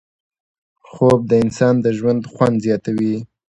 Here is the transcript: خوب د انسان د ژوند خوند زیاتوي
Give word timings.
خوب 0.89 1.19
د 1.31 1.33
انسان 1.43 1.75
د 1.81 1.87
ژوند 1.97 2.21
خوند 2.33 2.55
زیاتوي 2.65 3.15